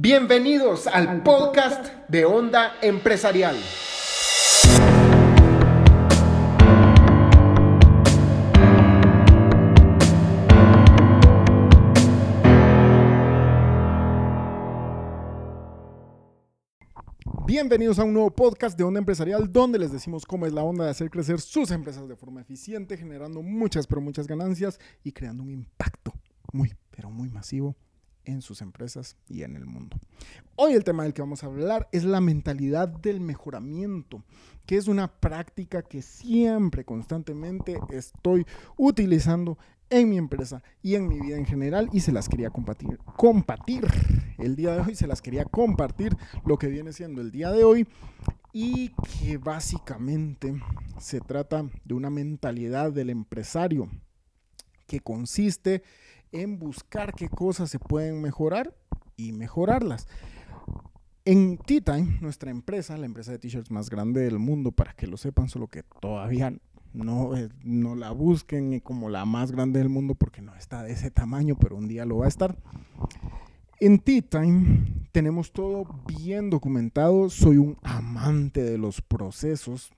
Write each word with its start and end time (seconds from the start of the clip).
Bienvenidos 0.00 0.86
al 0.86 1.24
podcast 1.24 1.92
de 2.06 2.24
Onda 2.24 2.74
Empresarial. 2.82 3.56
Bienvenidos 17.44 17.98
a 17.98 18.04
un 18.04 18.12
nuevo 18.12 18.30
podcast 18.30 18.78
de 18.78 18.84
Onda 18.84 19.00
Empresarial 19.00 19.52
donde 19.52 19.80
les 19.80 19.90
decimos 19.90 20.24
cómo 20.24 20.46
es 20.46 20.52
la 20.52 20.62
onda 20.62 20.84
de 20.84 20.90
hacer 20.92 21.10
crecer 21.10 21.40
sus 21.40 21.72
empresas 21.72 22.08
de 22.08 22.14
forma 22.14 22.40
eficiente, 22.40 22.96
generando 22.96 23.42
muchas 23.42 23.88
pero 23.88 24.00
muchas 24.00 24.28
ganancias 24.28 24.78
y 25.02 25.10
creando 25.10 25.42
un 25.42 25.50
impacto 25.50 26.14
muy 26.52 26.72
pero 26.92 27.10
muy 27.10 27.30
masivo 27.30 27.74
en 28.24 28.42
sus 28.42 28.60
empresas 28.62 29.16
y 29.28 29.42
en 29.42 29.56
el 29.56 29.66
mundo. 29.66 29.98
Hoy 30.56 30.72
el 30.72 30.84
tema 30.84 31.04
del 31.04 31.14
que 31.14 31.22
vamos 31.22 31.42
a 31.42 31.46
hablar 31.46 31.88
es 31.92 32.04
la 32.04 32.20
mentalidad 32.20 32.88
del 32.88 33.20
mejoramiento, 33.20 34.22
que 34.66 34.76
es 34.76 34.88
una 34.88 35.08
práctica 35.08 35.82
que 35.82 36.02
siempre, 36.02 36.84
constantemente 36.84 37.78
estoy 37.90 38.46
utilizando 38.76 39.58
en 39.90 40.10
mi 40.10 40.18
empresa 40.18 40.62
y 40.82 40.94
en 40.94 41.08
mi 41.08 41.20
vida 41.20 41.36
en 41.36 41.46
general 41.46 41.88
y 41.92 42.00
se 42.00 42.12
las 42.12 42.28
quería 42.28 42.50
compartir. 42.50 42.98
Compartir 43.16 43.86
el 44.38 44.56
día 44.56 44.74
de 44.74 44.80
hoy, 44.80 44.94
se 44.94 45.06
las 45.06 45.22
quería 45.22 45.44
compartir 45.44 46.16
lo 46.44 46.58
que 46.58 46.68
viene 46.68 46.92
siendo 46.92 47.20
el 47.20 47.30
día 47.30 47.50
de 47.50 47.64
hoy 47.64 47.86
y 48.52 48.90
que 49.20 49.38
básicamente 49.38 50.54
se 50.98 51.20
trata 51.20 51.64
de 51.84 51.94
una 51.94 52.10
mentalidad 52.10 52.92
del 52.92 53.10
empresario 53.10 53.88
que 54.86 55.00
consiste 55.00 55.82
en 56.32 56.58
buscar 56.58 57.14
qué 57.14 57.28
cosas 57.28 57.70
se 57.70 57.78
pueden 57.78 58.20
mejorar 58.20 58.74
y 59.16 59.32
mejorarlas. 59.32 60.08
En 61.24 61.58
T-Time, 61.58 62.18
nuestra 62.20 62.50
empresa, 62.50 62.96
la 62.96 63.06
empresa 63.06 63.32
de 63.32 63.38
t-shirts 63.38 63.70
más 63.70 63.90
grande 63.90 64.22
del 64.22 64.38
mundo, 64.38 64.72
para 64.72 64.94
que 64.94 65.06
lo 65.06 65.18
sepan, 65.18 65.48
solo 65.48 65.66
que 65.66 65.82
todavía 65.82 66.54
no, 66.94 67.36
eh, 67.36 67.50
no 67.62 67.94
la 67.94 68.12
busquen 68.12 68.80
como 68.80 69.10
la 69.10 69.26
más 69.26 69.52
grande 69.52 69.78
del 69.78 69.90
mundo 69.90 70.14
porque 70.14 70.40
no 70.40 70.54
está 70.54 70.82
de 70.82 70.92
ese 70.92 71.10
tamaño, 71.10 71.56
pero 71.58 71.76
un 71.76 71.86
día 71.86 72.06
lo 72.06 72.18
va 72.18 72.24
a 72.24 72.28
estar. 72.28 72.56
En 73.80 73.98
T-Time 73.98 75.08
tenemos 75.12 75.52
todo 75.52 75.86
bien 76.06 76.50
documentado. 76.50 77.28
Soy 77.28 77.58
un 77.58 77.76
amante 77.82 78.62
de 78.62 78.78
los 78.78 79.02
procesos 79.02 79.92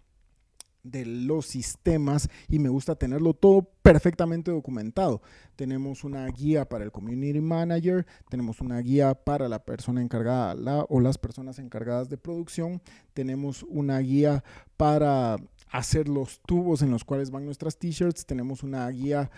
de 0.82 1.04
los 1.04 1.46
sistemas 1.46 2.28
y 2.48 2.58
me 2.58 2.68
gusta 2.68 2.94
tenerlo 2.94 3.34
todo 3.34 3.68
perfectamente 3.82 4.50
documentado. 4.50 5.22
Tenemos 5.56 6.04
una 6.04 6.26
guía 6.26 6.68
para 6.68 6.84
el 6.84 6.92
community 6.92 7.40
manager, 7.40 8.06
tenemos 8.28 8.60
una 8.60 8.78
guía 8.78 9.14
para 9.14 9.48
la 9.48 9.64
persona 9.64 10.02
encargada 10.02 10.84
o 10.88 11.00
las 11.00 11.18
personas 11.18 11.58
encargadas 11.58 12.08
de 12.08 12.16
producción, 12.16 12.80
tenemos 13.14 13.62
una 13.64 13.98
guía 13.98 14.42
para 14.76 15.36
hacer 15.70 16.08
los 16.08 16.40
tubos 16.40 16.82
en 16.82 16.90
los 16.90 17.04
cuales 17.04 17.30
van 17.30 17.44
nuestras 17.44 17.76
t-shirts, 17.76 18.26
tenemos 18.26 18.62
una 18.62 18.88
guía 18.88 19.30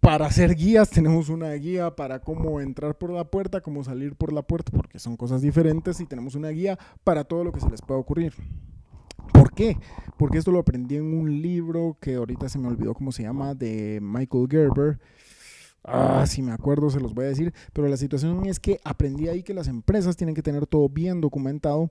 para 0.00 0.26
hacer 0.26 0.56
guías, 0.56 0.90
tenemos 0.90 1.28
una 1.28 1.52
guía 1.52 1.94
para 1.94 2.18
cómo 2.18 2.60
entrar 2.60 2.98
por 2.98 3.10
la 3.10 3.24
puerta, 3.24 3.60
cómo 3.60 3.84
salir 3.84 4.16
por 4.16 4.32
la 4.32 4.42
puerta, 4.42 4.72
porque 4.72 4.98
son 4.98 5.16
cosas 5.16 5.40
diferentes 5.42 6.00
y 6.00 6.06
tenemos 6.06 6.34
una 6.34 6.48
guía 6.48 6.78
para 7.04 7.24
todo 7.24 7.44
lo 7.44 7.52
que 7.52 7.60
se 7.60 7.70
les 7.70 7.80
pueda 7.80 8.00
ocurrir. 8.00 8.34
¿Por 9.52 9.56
qué? 9.58 9.76
Porque 10.16 10.38
esto 10.38 10.50
lo 10.50 10.60
aprendí 10.60 10.96
en 10.96 11.12
un 11.12 11.42
libro 11.42 11.98
que 12.00 12.14
ahorita 12.14 12.48
se 12.48 12.58
me 12.58 12.68
olvidó 12.68 12.94
cómo 12.94 13.12
se 13.12 13.22
llama, 13.22 13.54
de 13.54 13.98
Michael 14.00 14.46
Gerber. 14.50 14.98
Ah, 15.84 16.24
si 16.26 16.40
me 16.40 16.52
acuerdo 16.52 16.88
se 16.88 17.00
los 17.00 17.12
voy 17.12 17.26
a 17.26 17.28
decir, 17.28 17.52
pero 17.74 17.86
la 17.86 17.98
situación 17.98 18.46
es 18.46 18.58
que 18.58 18.80
aprendí 18.82 19.28
ahí 19.28 19.42
que 19.42 19.52
las 19.52 19.68
empresas 19.68 20.16
tienen 20.16 20.34
que 20.34 20.42
tener 20.42 20.66
todo 20.66 20.88
bien 20.88 21.20
documentado 21.20 21.90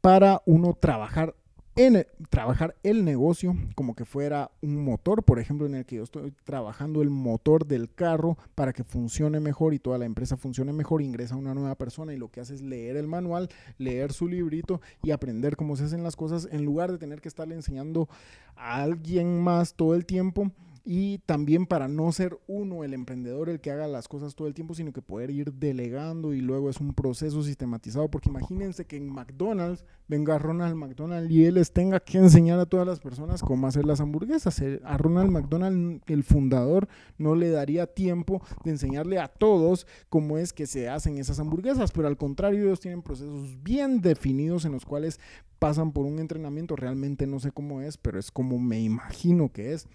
para 0.00 0.42
uno 0.46 0.74
trabajar 0.74 1.36
en 1.76 2.06
trabajar 2.30 2.74
el 2.82 3.04
negocio 3.04 3.54
como 3.74 3.94
que 3.94 4.06
fuera 4.06 4.50
un 4.62 4.82
motor, 4.82 5.22
por 5.22 5.38
ejemplo, 5.38 5.66
en 5.66 5.74
el 5.74 5.84
que 5.84 5.96
yo 5.96 6.04
estoy 6.04 6.32
trabajando 6.44 7.02
el 7.02 7.10
motor 7.10 7.66
del 7.66 7.92
carro 7.92 8.38
para 8.54 8.72
que 8.72 8.82
funcione 8.82 9.40
mejor 9.40 9.74
y 9.74 9.78
toda 9.78 9.98
la 9.98 10.06
empresa 10.06 10.38
funcione 10.38 10.72
mejor, 10.72 11.02
ingresa 11.02 11.36
una 11.36 11.54
nueva 11.54 11.74
persona 11.74 12.14
y 12.14 12.16
lo 12.16 12.30
que 12.30 12.40
hace 12.40 12.54
es 12.54 12.62
leer 12.62 12.96
el 12.96 13.06
manual, 13.06 13.50
leer 13.76 14.12
su 14.14 14.26
librito 14.26 14.80
y 15.02 15.10
aprender 15.10 15.56
cómo 15.56 15.76
se 15.76 15.84
hacen 15.84 16.02
las 16.02 16.16
cosas 16.16 16.48
en 16.50 16.64
lugar 16.64 16.90
de 16.90 16.98
tener 16.98 17.20
que 17.20 17.28
estarle 17.28 17.54
enseñando 17.54 18.08
a 18.56 18.82
alguien 18.82 19.38
más 19.42 19.74
todo 19.74 19.94
el 19.94 20.06
tiempo 20.06 20.50
y 20.88 21.18
también 21.26 21.66
para 21.66 21.88
no 21.88 22.12
ser 22.12 22.38
uno 22.46 22.84
el 22.84 22.94
emprendedor 22.94 23.48
el 23.48 23.60
que 23.60 23.72
haga 23.72 23.88
las 23.88 24.06
cosas 24.06 24.36
todo 24.36 24.46
el 24.46 24.54
tiempo, 24.54 24.72
sino 24.72 24.92
que 24.92 25.02
poder 25.02 25.32
ir 25.32 25.52
delegando 25.52 26.32
y 26.32 26.40
luego 26.40 26.70
es 26.70 26.80
un 26.80 26.94
proceso 26.94 27.42
sistematizado, 27.42 28.08
porque 28.08 28.28
imagínense 28.28 28.84
que 28.84 28.96
en 28.96 29.12
McDonald's 29.12 29.84
venga 30.06 30.38
Ronald 30.38 30.76
McDonald 30.76 31.28
y 31.28 31.44
él 31.44 31.54
les 31.54 31.72
tenga 31.72 31.98
que 31.98 32.18
enseñar 32.18 32.60
a 32.60 32.66
todas 32.66 32.86
las 32.86 33.00
personas 33.00 33.42
cómo 33.42 33.66
hacer 33.66 33.84
las 33.84 34.00
hamburguesas. 34.00 34.62
A 34.84 34.96
Ronald 34.96 35.32
McDonald, 35.32 36.02
el 36.06 36.22
fundador, 36.22 36.86
no 37.18 37.34
le 37.34 37.50
daría 37.50 37.92
tiempo 37.92 38.40
de 38.62 38.70
enseñarle 38.70 39.18
a 39.18 39.26
todos 39.26 39.88
cómo 40.08 40.38
es 40.38 40.52
que 40.52 40.68
se 40.68 40.88
hacen 40.88 41.18
esas 41.18 41.40
hamburguesas, 41.40 41.90
pero 41.90 42.06
al 42.06 42.16
contrario, 42.16 42.62
ellos 42.62 42.78
tienen 42.78 43.02
procesos 43.02 43.60
bien 43.60 44.00
definidos 44.02 44.64
en 44.64 44.70
los 44.70 44.84
cuales 44.84 45.18
pasan 45.58 45.90
por 45.92 46.06
un 46.06 46.18
entrenamiento, 46.18 46.76
realmente 46.76 47.26
no 47.26 47.40
sé 47.40 47.50
cómo 47.50 47.80
es, 47.80 47.96
pero 47.96 48.18
es 48.18 48.30
como 48.30 48.58
me 48.58 48.80
imagino 48.80 49.50
que 49.50 49.72
es 49.72 49.88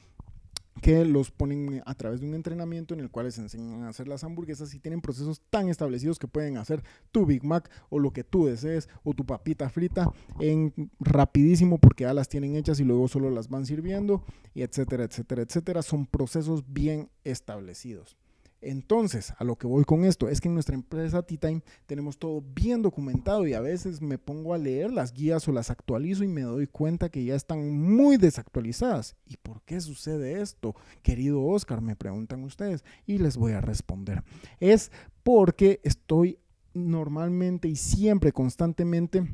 que 0.80 1.04
los 1.06 1.32
ponen 1.32 1.82
a 1.86 1.94
través 1.96 2.22
de 2.22 2.28
un 2.28 2.34
entrenamiento 2.34 2.94
en 2.94 3.02
el 3.02 3.10
cual 3.10 3.26
les 3.26 3.38
enseñan 3.38 3.84
a 3.84 3.90
hacer 3.90 4.08
las 4.08 4.24
hamburguesas 4.24 4.74
y 4.74 4.80
tienen 4.80 5.02
procesos 5.02 5.42
tan 5.50 5.68
establecidos 5.68 6.18
que 6.18 6.28
pueden 6.28 6.58
hacer 6.58 6.84
tu 7.12 7.26
Big 7.26 7.44
Mac 7.44 7.70
o 7.90 8.00
lo 8.00 8.12
que 8.12 8.24
tú 8.24 8.46
desees 8.46 8.88
o 9.04 9.14
tu 9.14 9.26
papita 9.26 9.70
frita 9.70 10.12
en 10.40 10.74
rapidísimo 11.00 11.78
porque 11.78 12.06
ya 12.06 12.14
las 12.14 12.30
tienen 12.30 12.56
hechas 12.56 12.80
y 12.80 12.84
luego 12.84 13.08
solo 13.08 13.30
las 13.30 13.50
van 13.50 13.66
sirviendo 13.66 14.24
y 14.54 14.62
etcétera, 14.62 15.04
etcétera, 15.04 15.42
etcétera. 15.42 15.82
Son 15.82 16.06
procesos 16.06 16.64
bien 16.72 17.10
establecidos. 17.24 18.18
Entonces, 18.62 19.34
a 19.38 19.44
lo 19.44 19.58
que 19.58 19.66
voy 19.66 19.84
con 19.84 20.06
esto 20.06 20.30
es 20.30 20.40
que 20.40 20.48
en 20.48 20.54
nuestra 20.54 20.76
empresa 20.76 21.24
T-Time 21.24 21.64
tenemos 21.88 22.20
todo 22.20 22.42
bien 22.42 22.84
documentado 22.84 23.48
y 23.48 23.54
a 23.54 23.60
veces 23.60 24.02
me 24.02 24.20
pongo 24.20 24.54
a 24.54 24.60
leer 24.60 24.92
las 24.92 25.14
guías 25.14 25.48
o 25.48 25.52
las 25.52 25.72
actualizo 25.72 26.24
y 26.24 26.28
me 26.28 26.42
doy 26.42 26.68
cuenta 26.68 27.10
que 27.10 27.26
ya 27.26 27.36
están 27.36 27.80
muy 27.80 28.18
desactualizadas. 28.18 29.16
¿Y 29.26 29.38
por 29.38 29.64
qué 29.64 29.82
sucede 29.82 30.42
esto? 30.42 30.76
Querido 31.02 31.44
Oscar, 31.44 31.82
me 31.82 31.96
preguntan 31.96 32.44
ustedes 32.44 32.84
y 33.08 33.18
les 33.18 33.36
voy 33.36 33.54
a 33.54 33.62
responder. 33.62 34.24
Es 34.60 34.92
porque 35.24 35.80
estoy 35.84 36.38
normalmente 36.74 37.68
y 37.68 37.76
siempre 37.76 38.32
constantemente 38.32 39.28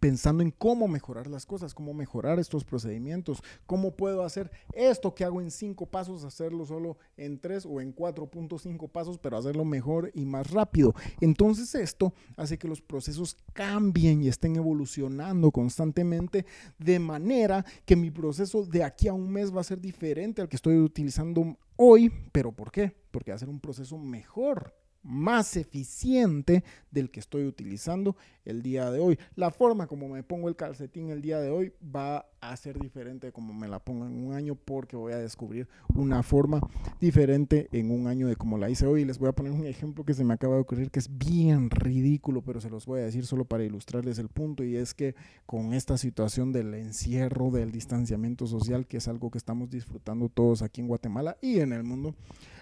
pensando 0.00 0.42
en 0.42 0.50
cómo 0.50 0.88
mejorar 0.88 1.26
las 1.26 1.46
cosas, 1.46 1.74
cómo 1.74 1.94
mejorar 1.94 2.38
estos 2.38 2.64
procedimientos, 2.64 3.42
cómo 3.66 3.96
puedo 3.96 4.22
hacer 4.22 4.50
esto 4.72 5.14
que 5.14 5.24
hago 5.24 5.40
en 5.40 5.50
cinco 5.50 5.86
pasos, 5.86 6.24
hacerlo 6.24 6.66
solo 6.66 6.98
en 7.16 7.38
tres 7.38 7.66
o 7.66 7.80
en 7.80 7.94
4.5 7.94 8.88
pasos, 8.90 9.18
pero 9.18 9.36
hacerlo 9.36 9.64
mejor 9.64 10.10
y 10.14 10.24
más 10.24 10.50
rápido. 10.50 10.94
Entonces 11.20 11.74
esto 11.74 12.12
hace 12.36 12.58
que 12.58 12.68
los 12.68 12.80
procesos 12.80 13.36
cambien 13.52 14.22
y 14.22 14.28
estén 14.28 14.56
evolucionando 14.56 15.50
constantemente 15.50 16.46
de 16.78 16.98
manera 16.98 17.64
que 17.84 17.96
mi 17.96 18.10
proceso 18.10 18.64
de 18.64 18.84
aquí 18.84 19.08
a 19.08 19.14
un 19.14 19.30
mes 19.30 19.54
va 19.54 19.60
a 19.60 19.64
ser 19.64 19.80
diferente 19.80 20.42
al 20.42 20.48
que 20.48 20.56
estoy 20.56 20.78
utilizando 20.78 21.56
hoy, 21.76 22.12
pero 22.32 22.52
¿por 22.52 22.70
qué? 22.70 22.94
Porque 23.10 23.30
va 23.30 23.36
a 23.36 23.38
ser 23.38 23.48
un 23.48 23.60
proceso 23.60 23.98
mejor 23.98 24.74
más 25.08 25.56
eficiente 25.56 26.62
del 26.90 27.10
que 27.10 27.20
estoy 27.20 27.46
utilizando 27.46 28.16
el 28.44 28.62
día 28.62 28.90
de 28.90 29.00
hoy. 29.00 29.18
La 29.34 29.50
forma 29.50 29.86
como 29.86 30.08
me 30.08 30.22
pongo 30.22 30.48
el 30.48 30.56
calcetín 30.56 31.10
el 31.10 31.22
día 31.22 31.40
de 31.40 31.50
hoy 31.50 31.72
va 31.82 32.26
a 32.40 32.56
ser 32.56 32.78
diferente 32.78 33.32
como 33.32 33.52
me 33.52 33.68
la 33.68 33.78
pongo 33.78 34.06
en 34.06 34.24
un 34.24 34.32
año 34.32 34.54
porque 34.54 34.96
voy 34.96 35.12
a 35.12 35.18
descubrir 35.18 35.68
una 35.94 36.22
forma 36.22 36.60
diferente 37.00 37.68
en 37.72 37.90
un 37.90 38.06
año 38.06 38.28
de 38.28 38.36
como 38.36 38.58
la 38.58 38.70
hice 38.70 38.86
hoy. 38.86 39.04
Les 39.04 39.18
voy 39.18 39.28
a 39.28 39.32
poner 39.32 39.52
un 39.52 39.66
ejemplo 39.66 40.04
que 40.04 40.14
se 40.14 40.24
me 40.24 40.34
acaba 40.34 40.54
de 40.54 40.60
ocurrir 40.60 40.90
que 40.90 40.98
es 40.98 41.18
bien 41.18 41.70
ridículo, 41.70 42.42
pero 42.42 42.60
se 42.60 42.70
los 42.70 42.86
voy 42.86 43.00
a 43.00 43.04
decir 43.04 43.26
solo 43.26 43.44
para 43.44 43.64
ilustrarles 43.64 44.18
el 44.18 44.28
punto 44.28 44.64
y 44.64 44.76
es 44.76 44.94
que 44.94 45.14
con 45.46 45.74
esta 45.74 45.98
situación 45.98 46.52
del 46.52 46.74
encierro, 46.74 47.50
del 47.50 47.72
distanciamiento 47.72 48.46
social, 48.46 48.86
que 48.86 48.98
es 48.98 49.08
algo 49.08 49.30
que 49.30 49.38
estamos 49.38 49.70
disfrutando 49.70 50.28
todos 50.28 50.62
aquí 50.62 50.80
en 50.80 50.88
Guatemala 50.88 51.36
y 51.40 51.60
en 51.60 51.72
el 51.72 51.84
mundo, 51.84 52.14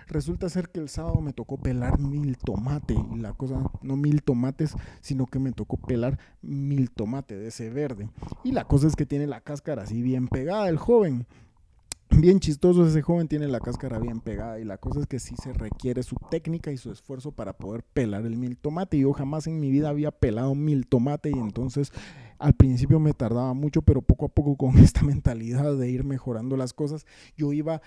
Resulta 0.09 0.49
ser 0.49 0.69
que 0.69 0.79
el 0.79 0.89
sábado 0.89 1.21
me 1.21 1.33
tocó 1.33 1.57
pelar 1.57 1.99
mil 1.99 2.39
tomate 2.39 2.95
y 2.95 3.19
la 3.19 3.33
cosa, 3.33 3.61
no 3.83 3.97
mil 3.97 4.23
tomates, 4.23 4.75
sino 5.01 5.27
que 5.27 5.41
me 5.41 5.51
tocó 5.51 5.79
pelar 5.79 6.19
mil 6.43 6.93
tomate 6.93 7.37
de 7.37 7.49
ese 7.49 7.71
verde. 7.71 8.09
Y 8.45 8.53
la 8.53 8.65
cosa 8.65 8.87
es 8.87 8.95
que 8.95 9.05
tiene 9.05 9.27
la 9.27 9.41
así 9.73 10.03
bien 10.03 10.29
pegada 10.29 10.69
el 10.69 10.77
joven. 10.77 11.27
Bien 12.11 12.39
chistoso 12.39 12.87
ese 12.87 13.03
joven 13.03 13.29
tiene 13.29 13.49
la 13.49 13.61
cáscara 13.61 13.99
bien 13.99 14.21
pegada 14.21 14.61
y 14.61 14.65
la 14.65 14.79
cosa 14.79 15.01
es 15.01 15.07
que 15.07 15.19
sí 15.19 15.35
se 15.43 15.53
requiere 15.53 16.03
su 16.03 16.17
técnica 16.31 16.71
y 16.71 16.77
su 16.77 16.91
esfuerzo 16.93 17.33
para 17.33 17.59
poder 17.59 17.83
pelar 17.83 18.25
el 18.25 18.37
mil 18.37 18.57
tomate. 18.57 18.99
Yo 18.99 19.13
jamás 19.13 19.47
en 19.47 19.61
mi 19.61 19.71
vida 19.71 19.89
había 19.89 20.13
pelado 20.13 20.55
mil 20.55 20.87
tomate 20.87 21.31
y 21.31 21.39
entonces 21.39 21.93
al 22.39 22.55
principio 22.55 23.01
me 23.01 23.13
tardaba 23.13 23.53
mucho, 23.55 23.83
pero 23.83 24.03
poco 24.03 24.27
a 24.27 24.29
poco 24.29 24.57
con 24.57 24.79
esta 24.79 25.03
mentalidad 25.03 25.77
de 25.77 25.91
ir 25.91 26.05
mejorando 26.05 26.57
las 26.57 26.73
cosas, 26.73 27.07
yo 27.37 27.53
iba 27.53 27.83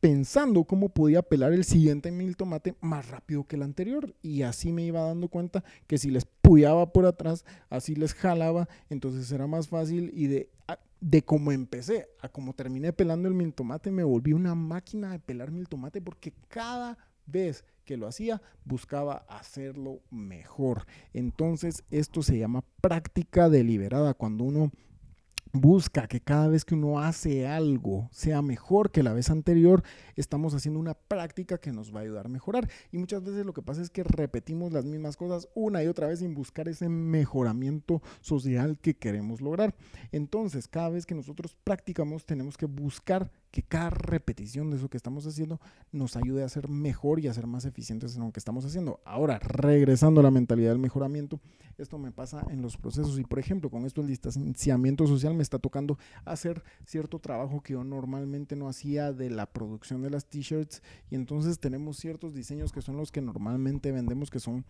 pensando 0.00 0.64
cómo 0.64 0.88
podía 0.88 1.22
pelar 1.22 1.52
el 1.52 1.64
siguiente 1.64 2.10
mil 2.10 2.36
tomate 2.36 2.74
más 2.80 3.08
rápido 3.08 3.44
que 3.44 3.56
el 3.56 3.62
anterior. 3.62 4.14
Y 4.22 4.42
así 4.42 4.72
me 4.72 4.82
iba 4.82 5.02
dando 5.02 5.28
cuenta 5.28 5.62
que 5.86 5.98
si 5.98 6.10
les 6.10 6.24
puyaba 6.24 6.92
por 6.92 7.06
atrás, 7.06 7.44
así 7.68 7.94
les 7.94 8.14
jalaba, 8.14 8.68
entonces 8.88 9.30
era 9.30 9.46
más 9.46 9.68
fácil. 9.68 10.10
Y 10.14 10.26
de, 10.26 10.50
de 11.00 11.22
cómo 11.22 11.50
empecé 11.52 12.08
a 12.20 12.28
cómo 12.28 12.52
terminé 12.52 12.92
pelando 12.92 13.28
el 13.28 13.34
mil 13.34 13.54
tomate, 13.54 13.90
me 13.90 14.04
volví 14.04 14.32
una 14.32 14.54
máquina 14.54 15.12
de 15.12 15.18
pelar 15.18 15.50
mil 15.50 15.68
tomate 15.68 16.00
porque 16.02 16.32
cada 16.48 16.98
vez 17.26 17.64
que 17.84 17.96
lo 17.96 18.06
hacía, 18.06 18.40
buscaba 18.64 19.24
hacerlo 19.28 20.00
mejor. 20.10 20.86
Entonces, 21.12 21.82
esto 21.90 22.22
se 22.22 22.38
llama 22.38 22.64
práctica 22.80 23.48
deliberada. 23.48 24.14
Cuando 24.14 24.44
uno 24.44 24.70
busca 25.52 26.06
que 26.06 26.20
cada 26.20 26.48
vez 26.48 26.64
que 26.64 26.74
uno 26.74 27.00
hace 27.00 27.46
algo 27.46 28.08
sea 28.12 28.42
mejor 28.42 28.90
que 28.90 29.02
la 29.02 29.12
vez 29.12 29.30
anterior, 29.30 29.82
estamos 30.16 30.54
haciendo 30.54 30.78
una 30.78 30.94
práctica 30.94 31.58
que 31.58 31.72
nos 31.72 31.94
va 31.94 32.00
a 32.00 32.02
ayudar 32.02 32.26
a 32.26 32.30
mejorar. 32.30 32.68
Y 32.92 32.98
muchas 32.98 33.22
veces 33.24 33.44
lo 33.44 33.52
que 33.52 33.62
pasa 33.62 33.82
es 33.82 33.90
que 33.90 34.04
repetimos 34.04 34.72
las 34.72 34.84
mismas 34.84 35.16
cosas 35.16 35.48
una 35.54 35.82
y 35.82 35.88
otra 35.88 36.06
vez 36.06 36.20
sin 36.20 36.34
buscar 36.34 36.68
ese 36.68 36.88
mejoramiento 36.88 38.02
social 38.20 38.78
que 38.78 38.96
queremos 38.96 39.40
lograr. 39.40 39.74
Entonces, 40.12 40.68
cada 40.68 40.90
vez 40.90 41.06
que 41.06 41.14
nosotros 41.14 41.56
practicamos, 41.64 42.24
tenemos 42.24 42.56
que 42.56 42.66
buscar 42.66 43.30
que 43.50 43.62
cada 43.62 43.90
repetición 43.90 44.70
de 44.70 44.76
eso 44.76 44.88
que 44.88 44.96
estamos 44.96 45.26
haciendo 45.26 45.60
nos 45.92 46.16
ayude 46.16 46.44
a 46.44 46.48
ser 46.48 46.68
mejor 46.68 47.20
y 47.20 47.28
a 47.28 47.34
ser 47.34 47.46
más 47.46 47.64
eficientes 47.64 48.16
en 48.16 48.22
lo 48.22 48.32
que 48.32 48.40
estamos 48.40 48.64
haciendo. 48.64 49.00
Ahora, 49.04 49.38
regresando 49.38 50.20
a 50.20 50.24
la 50.24 50.30
mentalidad 50.30 50.70
del 50.70 50.78
mejoramiento, 50.78 51.40
esto 51.78 51.98
me 51.98 52.12
pasa 52.12 52.46
en 52.50 52.62
los 52.62 52.76
procesos 52.76 53.18
y, 53.18 53.24
por 53.24 53.38
ejemplo, 53.38 53.70
con 53.70 53.84
esto 53.86 54.00
el 54.00 54.06
distanciamiento 54.06 55.06
social 55.06 55.34
me 55.34 55.42
está 55.42 55.58
tocando 55.58 55.98
hacer 56.24 56.62
cierto 56.84 57.18
trabajo 57.18 57.62
que 57.62 57.72
yo 57.72 57.84
normalmente 57.84 58.56
no 58.56 58.68
hacía 58.68 59.12
de 59.12 59.30
la 59.30 59.46
producción 59.46 60.02
de 60.02 60.10
las 60.10 60.26
t-shirts 60.26 60.82
y 61.10 61.14
entonces 61.14 61.58
tenemos 61.58 61.96
ciertos 61.96 62.34
diseños 62.34 62.72
que 62.72 62.82
son 62.82 62.96
los 62.96 63.10
que 63.10 63.20
normalmente 63.20 63.92
vendemos 63.92 64.30
que 64.30 64.40
son 64.40 64.64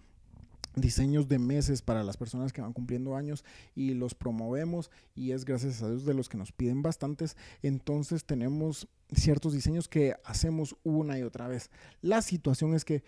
diseños 0.77 1.29
de 1.29 1.39
meses 1.39 1.83
para 1.83 2.05
las 2.05 2.17
personas 2.17 2.53
que 2.53 2.61
van 2.61 2.73
cumpliendo 2.73 3.17
años 3.17 3.45
y 3.75 3.95
los 3.95 4.15
promovemos 4.15 4.91
y 5.15 5.33
es 5.33 5.45
gracias 5.45 5.83
a 5.83 5.89
Dios 5.89 6.05
de 6.05 6.15
los 6.15 6.29
que 6.29 6.39
nos 6.39 6.53
piden 6.53 6.83
bastantes. 6.83 7.37
Entonces 7.63 8.25
tenemos 8.25 8.89
ciertos 9.13 9.53
diseños 9.53 9.89
que 9.89 10.15
hacemos 10.25 10.77
una 10.83 11.19
y 11.19 11.23
otra 11.23 11.49
vez. 11.49 11.71
La 12.01 12.23
situación 12.23 12.75
es 12.75 12.85
que 12.85 13.03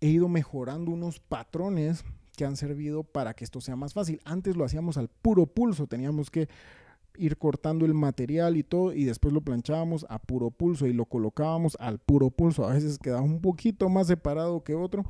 he 0.00 0.08
ido 0.08 0.28
mejorando 0.28 0.90
unos 0.90 1.20
patrones 1.20 2.04
que 2.36 2.44
han 2.44 2.56
servido 2.56 3.02
para 3.02 3.34
que 3.34 3.44
esto 3.44 3.60
sea 3.60 3.76
más 3.76 3.94
fácil. 3.94 4.20
Antes 4.24 4.56
lo 4.56 4.64
hacíamos 4.64 4.98
al 4.98 5.08
puro 5.08 5.46
pulso, 5.46 5.86
teníamos 5.86 6.30
que 6.30 6.48
ir 7.18 7.38
cortando 7.38 7.86
el 7.86 7.94
material 7.94 8.58
y 8.58 8.62
todo 8.62 8.92
y 8.92 9.04
después 9.04 9.32
lo 9.32 9.40
planchábamos 9.40 10.04
a 10.10 10.18
puro 10.18 10.50
pulso 10.50 10.86
y 10.86 10.92
lo 10.92 11.06
colocábamos 11.06 11.76
al 11.80 11.98
puro 11.98 12.30
pulso. 12.30 12.66
A 12.66 12.74
veces 12.74 12.98
quedaba 12.98 13.22
un 13.22 13.40
poquito 13.40 13.88
más 13.88 14.08
separado 14.08 14.62
que 14.62 14.74
otro 14.74 15.04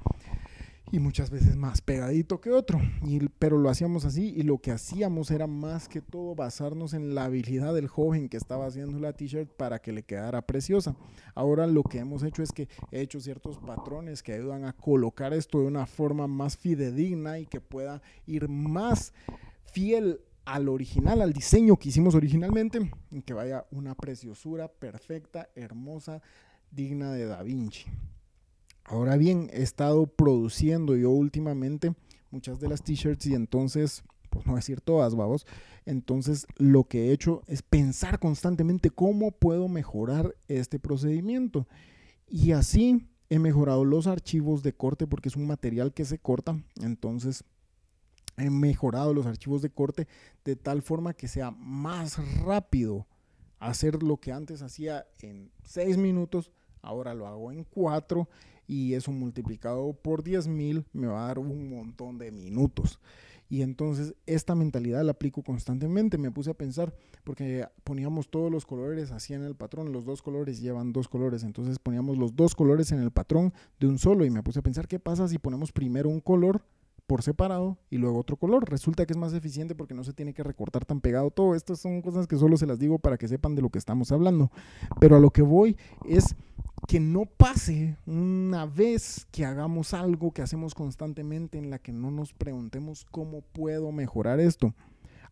y 0.93 0.99
muchas 0.99 1.31
veces 1.31 1.57
más 1.57 1.81
pegadito 1.81 2.41
que 2.41 2.51
otro. 2.51 2.81
Y, 3.05 3.29
pero 3.39 3.59
lo 3.59 3.69
hacíamos 3.69 4.05
así 4.05 4.33
y 4.37 4.43
lo 4.43 4.59
que 4.59 4.71
hacíamos 4.71 5.31
era 5.31 5.47
más 5.47 5.89
que 5.89 6.01
todo 6.01 6.35
basarnos 6.35 6.95
en 6.95 7.15
la 7.15 7.25
habilidad 7.25 7.75
del 7.75 7.89
joven 7.89 8.29
que 8.29 8.37
estaba 8.37 8.67
haciendo 8.67 8.99
la 8.99 9.13
t-shirt 9.13 9.51
para 9.51 9.81
que 9.81 9.93
le 9.93 10.03
quedara 10.03 10.43
preciosa. 10.43 10.97
Ahora 11.35 11.67
lo 11.67 11.83
que 11.83 11.99
hemos 11.99 12.23
hecho 12.23 12.43
es 12.43 12.53
que 12.53 12.69
he 12.93 13.01
hecho 13.01 13.21
ciertos 13.21 13.59
patrones 13.59 14.23
que 14.23 14.35
ayudan 14.35 14.65
a 14.65 14.73
colocar 14.73 15.33
esto 15.33 15.61
de 15.61 15.67
una 15.67 15.87
forma 15.87 16.27
más 16.27 16.57
fidedigna 16.57 17.39
y 17.39 17.47
que 17.47 17.61
pueda 17.61 18.03
ir 18.27 18.49
más 18.49 19.13
fiel 19.73 20.21
al 20.45 20.69
original, 20.69 21.21
al 21.21 21.33
diseño 21.33 21.77
que 21.77 21.89
hicimos 21.89 22.15
originalmente, 22.15 22.91
y 23.11 23.23
que 23.23 23.35
vaya 23.35 23.67
una 23.73 23.97
preciosura 23.97 24.69
perfecta, 24.69 25.51
hermosa, 25.57 26.23
digna 26.71 27.13
de 27.13 27.27
Da 27.27 27.43
Vinci. 27.43 27.85
Ahora 28.89 29.17
bien, 29.17 29.51
he 29.53 29.63
estado 29.63 30.07
produciendo 30.07 30.95
yo 30.97 31.11
últimamente 31.11 31.95
muchas 32.31 32.61
de 32.61 32.69
las 32.69 32.83
t-shirts 32.83 33.27
y 33.27 33.35
entonces, 33.35 34.05
pues 34.31 34.47
no 34.47 34.55
decir 34.55 34.81
todas, 34.81 35.17
vamos, 35.17 35.45
entonces 35.87 36.47
lo 36.57 36.85
que 36.85 37.07
he 37.09 37.13
hecho 37.13 37.43
es 37.47 37.63
pensar 37.63 38.21
constantemente 38.21 38.91
cómo 38.91 39.33
puedo 39.33 39.69
mejorar 39.69 40.37
este 40.47 40.79
procedimiento. 40.79 41.67
Y 42.29 42.53
así 42.53 43.09
he 43.29 43.41
mejorado 43.41 43.85
los 43.85 44.07
archivos 44.07 44.63
de 44.63 44.73
corte 44.73 45.07
porque 45.07 45.31
es 45.31 45.37
un 45.37 45.49
material 45.49 45.93
que 45.93 46.05
se 46.05 46.19
corta, 46.19 46.57
entonces 46.81 47.43
he 48.37 48.51
mejorado 48.51 49.15
los 49.15 49.27
archivos 49.27 49.63
de 49.63 49.71
corte 49.71 50.07
de 50.45 50.55
tal 50.55 50.83
forma 50.83 51.15
que 51.15 51.27
sea 51.27 51.51
más 51.51 52.19
rápido 52.45 53.07
hacer 53.59 54.03
lo 54.03 54.19
que 54.19 54.31
antes 54.33 54.63
hacía 54.63 55.07
en 55.21 55.51
seis 55.65 55.97
minutos, 55.97 56.53
ahora 56.83 57.15
lo 57.15 57.27
hago 57.27 57.51
en 57.51 57.65
cuatro 57.65 58.29
y 58.67 58.95
eso 58.95 59.13
multiplicado 59.13 59.93
por 59.95 60.23
10.000 60.23 60.85
me 60.93 61.07
va 61.07 61.25
a 61.25 61.29
dar 61.29 61.39
un 61.39 61.71
montón 61.71 62.19
de 62.19 62.31
minutos. 62.31 62.99
Y 63.49 63.63
entonces 63.63 64.15
esta 64.27 64.55
mentalidad 64.55 65.05
la 65.05 65.13
aplico 65.13 65.43
constantemente. 65.43 66.19
Me 66.19 66.33
puse 66.33 66.51
a 66.51 66.55
pensar, 66.55 66.93
porque 67.23 67.67
poníamos 67.85 68.29
todos 68.29 68.51
los 68.51 68.67
colores 68.67 69.13
así 69.13 69.35
en 69.35 69.45
el 69.45 69.55
patrón, 69.55 69.93
los 69.93 70.05
dos 70.05 70.21
colores 70.23 70.61
llevan 70.61 70.93
dos 70.93 71.09
colores, 71.09 71.45
entonces 71.45 71.79
poníamos 71.79 72.19
los 72.19 72.35
dos 72.35 72.55
colores 72.55 72.91
en 72.93 73.01
el 73.01 73.13
patrón 73.13 73.53
de 73.79 73.87
un 73.87 73.99
solo 73.99 74.25
y 74.25 74.31
me 74.31 74.43
puse 74.43 74.59
a 74.59 74.63
pensar 74.63 74.89
qué 74.89 74.99
pasa 74.99 75.29
si 75.29 75.39
ponemos 75.39 75.71
primero 75.71 76.09
un 76.09 76.21
color 76.21 76.63
por 77.07 77.23
separado 77.23 77.79
y 77.89 77.99
luego 77.99 78.19
otro 78.19 78.37
color. 78.37 78.69
Resulta 78.69 79.07
que 79.07 79.13
es 79.13 79.17
más 79.17 79.33
eficiente 79.33 79.75
porque 79.75 79.95
no 79.95 80.05
se 80.05 80.13
tiene 80.13 80.35
que 80.35 80.43
recortar 80.43 80.85
tan 80.85 81.01
pegado 81.01 81.31
todo. 81.31 81.55
Estas 81.55 81.79
son 81.79 82.03
cosas 82.03 82.27
que 82.27 82.37
solo 82.37 82.57
se 82.57 82.67
las 82.67 82.79
digo 82.79 82.99
para 82.99 83.17
que 83.17 83.29
sepan 83.29 83.55
de 83.55 83.63
lo 83.63 83.71
que 83.71 83.79
estamos 83.79 84.11
hablando. 84.13 84.51
Pero 85.01 85.17
a 85.17 85.21
lo 85.21 85.31
que 85.31 85.43
voy 85.43 85.77
es 86.05 86.35
que 86.87 87.01
no 87.01 87.25
pase 87.25 87.97
una 88.07 88.67
vez 88.67 89.27
que 89.31 89.45
hagamos 89.45 89.95
algo 89.95 90.33
que 90.33 90.43
hacemos 90.43 90.75
constantemente 90.75 91.59
en 91.59 91.71
la 91.71 91.79
que 91.79 91.93
no 91.93 92.11
nos 92.11 92.33
preguntemos 92.33 93.07
cómo 93.11 93.41
puedo 93.41 93.93
mejorar 93.93 94.41
esto. 94.41 94.75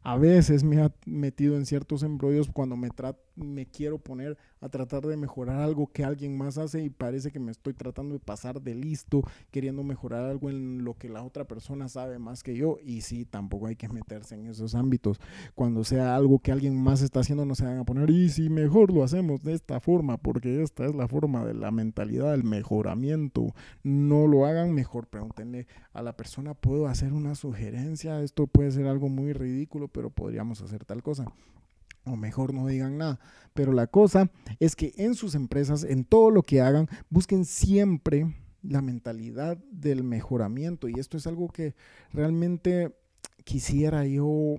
A 0.03 0.17
veces 0.17 0.65
me 0.65 0.83
ha 0.83 0.93
metido 1.07 1.57
en 1.57 1.67
ciertos 1.67 2.03
embrollos 2.03 2.49
cuando 2.53 2.77
me, 2.77 2.91
me 3.37 3.67
quiero 3.67 3.99
poner 3.99 4.39
a 4.61 4.69
tratar 4.69 5.07
de 5.07 5.17
mejorar 5.17 5.61
algo 5.61 5.87
que 5.93 6.05
alguien 6.05 6.37
más 6.37 6.59
hace 6.59 6.83
y 6.83 6.91
parece 6.91 7.31
que 7.31 7.41
me 7.41 7.51
estoy 7.51 7.75
tratando 7.75 8.15
de 8.15 8.21
pasar 8.21 8.63
de 8.63 8.75
listo, 8.75 9.23
queriendo 9.51 9.83
mejorar 9.83 10.25
algo 10.25 10.49
en 10.49 10.85
lo 10.85 10.95
que 10.95 11.09
la 11.09 11.23
otra 11.23 11.45
persona 11.45 11.89
sabe 11.89 12.19
más 12.19 12.43
que 12.43 12.57
yo. 12.57 12.79
Y 12.83 13.03
sí, 13.03 13.25
tampoco 13.25 13.67
hay 13.67 13.77
que 13.77 13.89
meterse 13.89 14.35
en 14.35 14.47
esos 14.47 14.75
ámbitos. 14.75 15.21
Cuando 15.55 15.85
sea 15.85 16.15
algo 16.15 16.39
que 16.39 16.53
alguien 16.53 16.81
más 16.81 17.03
está 17.03 17.21
haciendo, 17.21 17.45
no 17.45 17.55
se 17.55 17.65
van 17.65 17.79
a 17.79 17.85
poner, 17.85 18.11
y 18.11 18.29
si 18.29 18.49
mejor 18.49 18.93
lo 18.93 19.05
hacemos 19.05 19.43
de 19.43 19.53
esta 19.53 19.81
forma, 19.81 20.17
porque 20.17 20.63
esta 20.63 20.87
es 20.87 20.95
la 20.95 21.09
forma 21.09 21.45
de 21.45 21.55
la 21.55 21.71
mentalidad 21.71 22.31
del 22.31 22.45
mejoramiento. 22.45 23.55
No 23.83 24.27
lo 24.27 24.47
hagan 24.47 24.73
mejor, 24.73 25.07
pregúntenle 25.07 25.67
a 25.93 26.03
la 26.03 26.17
persona, 26.17 26.55
¿puedo 26.55 26.87
hacer 26.87 27.13
una 27.13 27.35
sugerencia? 27.35 28.23
Esto 28.23 28.47
puede 28.47 28.71
ser 28.71 28.87
algo 28.87 29.09
muy 29.09 29.33
ridículo 29.33 29.65
pero 29.89 30.11
podríamos 30.11 30.61
hacer 30.61 30.85
tal 30.85 31.03
cosa. 31.03 31.27
O 32.05 32.17
mejor 32.17 32.53
no 32.55 32.67
digan 32.67 32.99
nada. 32.99 33.19
Pero 33.53 33.73
la 33.73 33.87
cosa 33.87 34.31
es 34.61 34.77
que 34.77 34.93
en 34.97 35.15
sus 35.15 35.35
empresas, 35.35 35.85
en 35.85 36.05
todo 36.05 36.31
lo 36.31 36.43
que 36.43 36.61
hagan, 36.61 36.89
busquen 37.09 37.45
siempre 37.45 38.35
la 38.63 38.83
mentalidad 38.83 39.59
del 39.71 40.05
mejoramiento. 40.05 40.89
Y 40.89 40.95
esto 40.99 41.17
es 41.17 41.27
algo 41.27 41.49
que 41.49 41.75
realmente 42.13 42.95
quisiera 43.45 44.07
yo 44.07 44.57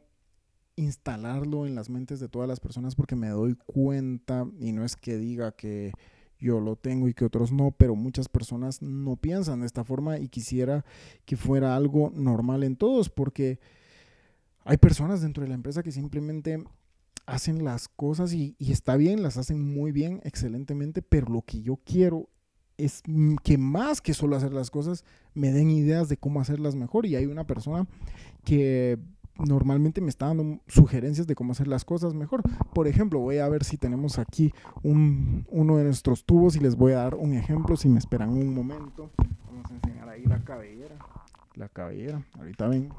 instalarlo 0.75 1.65
en 1.65 1.75
las 1.75 1.89
mentes 1.89 2.19
de 2.19 2.27
todas 2.27 2.47
las 2.47 2.59
personas 2.59 2.95
porque 2.95 3.15
me 3.15 3.29
doy 3.29 3.55
cuenta, 3.55 4.45
y 4.59 4.71
no 4.71 4.83
es 4.83 4.95
que 4.95 5.17
diga 5.17 5.51
que 5.53 5.93
yo 6.37 6.59
lo 6.59 6.75
tengo 6.75 7.07
y 7.07 7.13
que 7.13 7.25
otros 7.25 7.51
no, 7.51 7.71
pero 7.71 7.95
muchas 7.95 8.27
personas 8.27 8.81
no 8.81 9.15
piensan 9.15 9.61
de 9.61 9.67
esta 9.67 9.83
forma 9.83 10.19
y 10.19 10.27
quisiera 10.27 10.85
que 11.25 11.37
fuera 11.37 11.75
algo 11.75 12.11
normal 12.13 12.63
en 12.63 12.75
todos 12.75 13.09
porque 13.09 13.59
hay 14.65 14.77
personas 14.77 15.21
dentro 15.21 15.43
de 15.43 15.49
la 15.49 15.55
empresa 15.55 15.81
que 15.81 15.91
simplemente 15.91 16.63
hacen 17.25 17.63
las 17.63 17.87
cosas 17.87 18.33
y, 18.33 18.55
está 18.59 18.95
bien, 18.95 19.23
las 19.23 19.37
hacen 19.37 19.61
muy 19.61 19.91
bien, 19.91 20.21
excelentemente, 20.23 21.01
pero 21.01 21.27
lo 21.31 21.41
que 21.41 21.61
yo 21.61 21.79
quiero 21.83 22.29
es 22.77 23.03
que 23.43 23.57
más 23.57 24.01
que 24.01 24.13
solo 24.13 24.35
hacer 24.35 24.53
las 24.53 24.69
cosas, 24.69 25.05
me 25.33 25.51
den 25.51 25.69
ideas 25.69 26.09
de 26.09 26.17
cómo 26.17 26.41
hacerlas 26.41 26.75
mejor. 26.75 27.05
Y 27.05 27.15
hay 27.15 27.25
una 27.25 27.47
persona 27.47 27.87
que 28.43 28.99
normalmente 29.37 30.01
me 30.01 30.09
está 30.09 30.27
dando 30.27 30.59
sugerencias 30.67 31.27
de 31.27 31.35
cómo 31.35 31.53
hacer 31.53 31.67
las 31.67 31.85
cosas 31.85 32.13
mejor. 32.13 32.41
Por 32.73 32.87
ejemplo, 32.87 33.19
voy 33.19 33.37
a 33.37 33.49
ver 33.49 33.63
si 33.63 33.77
tenemos 33.77 34.19
aquí 34.19 34.53
uno 34.83 35.77
de 35.77 35.83
nuestros 35.85 36.25
tubos 36.25 36.55
y 36.55 36.59
les 36.59 36.75
voy 36.75 36.93
a 36.93 36.97
dar 36.97 37.15
un 37.15 37.33
ejemplo. 37.33 37.77
Si 37.77 37.87
me 37.87 37.99
esperan 37.99 38.29
un 38.29 38.53
momento, 38.53 39.09
vamos 39.45 39.71
a 39.71 39.75
enseñar 39.75 40.09
ahí 40.09 40.25
la 40.25 40.43
cabellera. 40.43 40.95
La 41.55 41.69
cabellera, 41.69 42.25
ahorita 42.37 42.67
ven. 42.67 42.89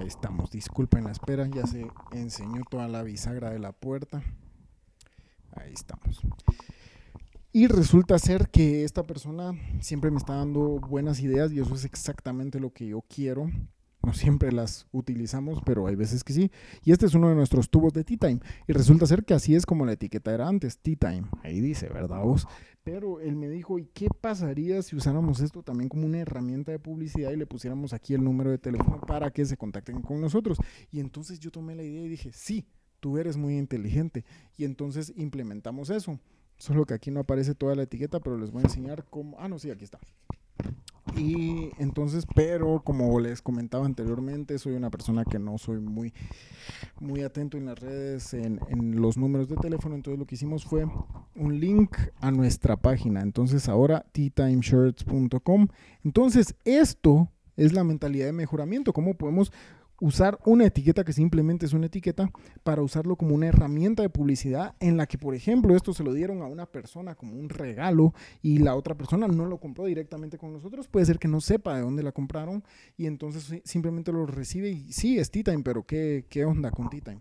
Ahí 0.00 0.06
estamos, 0.06 0.50
disculpen 0.50 1.04
la 1.04 1.10
espera, 1.10 1.46
ya 1.46 1.66
se 1.66 1.86
enseñó 2.12 2.62
toda 2.70 2.88
la 2.88 3.02
bisagra 3.02 3.50
de 3.50 3.58
la 3.58 3.72
puerta. 3.72 4.22
Ahí 5.52 5.74
estamos. 5.74 6.22
Y 7.52 7.66
resulta 7.66 8.18
ser 8.18 8.48
que 8.48 8.84
esta 8.84 9.06
persona 9.06 9.52
siempre 9.82 10.10
me 10.10 10.16
está 10.16 10.36
dando 10.36 10.80
buenas 10.80 11.20
ideas 11.20 11.52
y 11.52 11.60
eso 11.60 11.74
es 11.74 11.84
exactamente 11.84 12.60
lo 12.60 12.72
que 12.72 12.86
yo 12.86 13.02
quiero. 13.14 13.50
No 14.02 14.14
siempre 14.14 14.50
las 14.50 14.86
utilizamos, 14.92 15.60
pero 15.64 15.86
hay 15.86 15.94
veces 15.94 16.24
que 16.24 16.32
sí. 16.32 16.50
Y 16.84 16.92
este 16.92 17.06
es 17.06 17.14
uno 17.14 17.28
de 17.28 17.34
nuestros 17.34 17.68
tubos 17.68 17.92
de 17.92 18.02
Tea 18.02 18.16
Time. 18.16 18.40
Y 18.66 18.72
resulta 18.72 19.06
ser 19.06 19.24
que 19.24 19.34
así 19.34 19.54
es 19.54 19.66
como 19.66 19.84
la 19.84 19.92
etiqueta 19.92 20.32
era 20.32 20.48
antes, 20.48 20.78
Tea 20.78 20.96
Time. 20.96 21.24
Ahí 21.42 21.60
dice, 21.60 21.88
¿verdad 21.88 22.22
vos? 22.22 22.46
Pero 22.82 23.20
él 23.20 23.36
me 23.36 23.48
dijo, 23.50 23.78
¿y 23.78 23.86
qué 23.86 24.08
pasaría 24.08 24.80
si 24.80 24.96
usáramos 24.96 25.40
esto 25.40 25.62
también 25.62 25.90
como 25.90 26.06
una 26.06 26.18
herramienta 26.18 26.72
de 26.72 26.78
publicidad 26.78 27.30
y 27.30 27.36
le 27.36 27.46
pusiéramos 27.46 27.92
aquí 27.92 28.14
el 28.14 28.24
número 28.24 28.50
de 28.50 28.58
teléfono 28.58 29.00
para 29.02 29.30
que 29.30 29.44
se 29.44 29.58
contacten 29.58 30.00
con 30.00 30.20
nosotros? 30.20 30.56
Y 30.90 31.00
entonces 31.00 31.38
yo 31.38 31.50
tomé 31.50 31.74
la 31.74 31.82
idea 31.82 32.02
y 32.02 32.08
dije, 32.08 32.30
sí, 32.32 32.66
tú 33.00 33.18
eres 33.18 33.36
muy 33.36 33.58
inteligente. 33.58 34.24
Y 34.56 34.64
entonces 34.64 35.12
implementamos 35.14 35.90
eso. 35.90 36.18
Solo 36.56 36.86
que 36.86 36.94
aquí 36.94 37.10
no 37.10 37.20
aparece 37.20 37.54
toda 37.54 37.74
la 37.74 37.82
etiqueta, 37.82 38.20
pero 38.20 38.38
les 38.38 38.50
voy 38.50 38.62
a 38.62 38.66
enseñar 38.66 39.04
cómo... 39.10 39.38
Ah, 39.38 39.48
no, 39.48 39.58
sí, 39.58 39.70
aquí 39.70 39.84
está. 39.84 39.98
Y 41.20 41.70
entonces, 41.78 42.24
pero 42.34 42.80
como 42.82 43.20
les 43.20 43.42
comentaba 43.42 43.84
anteriormente, 43.84 44.58
soy 44.58 44.72
una 44.72 44.88
persona 44.88 45.26
que 45.26 45.38
no 45.38 45.58
soy 45.58 45.78
muy, 45.78 46.14
muy 46.98 47.20
atento 47.20 47.58
en 47.58 47.66
las 47.66 47.78
redes, 47.78 48.32
en, 48.32 48.58
los 48.98 49.18
números 49.18 49.46
de 49.46 49.56
teléfono. 49.56 49.94
Entonces 49.94 50.18
lo 50.18 50.24
que 50.24 50.36
hicimos 50.36 50.64
fue 50.64 50.86
un 51.36 51.60
link 51.60 51.94
a 52.20 52.30
nuestra 52.30 52.78
página. 52.78 53.20
Entonces 53.20 53.68
ahora 53.68 54.06
teatimeshirts.com. 54.12 55.68
Entonces 56.04 56.54
esto 56.64 57.28
es 57.54 57.74
la 57.74 57.84
mentalidad 57.84 58.24
de 58.24 58.32
mejoramiento. 58.32 58.94
¿Cómo 58.94 59.12
podemos 59.12 59.52
usar 60.00 60.38
una 60.44 60.64
etiqueta 60.64 61.04
que 61.04 61.12
simplemente 61.12 61.66
es 61.66 61.72
una 61.72 61.86
etiqueta 61.86 62.30
para 62.62 62.82
usarlo 62.82 63.16
como 63.16 63.34
una 63.34 63.46
herramienta 63.46 64.02
de 64.02 64.08
publicidad 64.08 64.74
en 64.80 64.96
la 64.96 65.06
que, 65.06 65.18
por 65.18 65.34
ejemplo, 65.34 65.76
esto 65.76 65.92
se 65.92 66.02
lo 66.02 66.12
dieron 66.12 66.42
a 66.42 66.46
una 66.46 66.66
persona 66.66 67.14
como 67.14 67.36
un 67.36 67.48
regalo 67.48 68.14
y 68.42 68.58
la 68.58 68.74
otra 68.74 68.94
persona 68.96 69.28
no 69.28 69.46
lo 69.46 69.58
compró 69.58 69.84
directamente 69.84 70.38
con 70.38 70.52
nosotros, 70.52 70.88
puede 70.88 71.06
ser 71.06 71.18
que 71.18 71.28
no 71.28 71.40
sepa 71.40 71.76
de 71.76 71.82
dónde 71.82 72.02
la 72.02 72.12
compraron 72.12 72.64
y 72.96 73.06
entonces 73.06 73.60
simplemente 73.64 74.12
lo 74.12 74.26
recibe 74.26 74.70
y 74.70 74.92
sí, 74.92 75.18
es 75.18 75.30
T-Time, 75.30 75.62
pero 75.62 75.84
¿qué, 75.84 76.24
¿qué 76.28 76.44
onda 76.44 76.70
con 76.70 76.88
T-Time? 76.88 77.20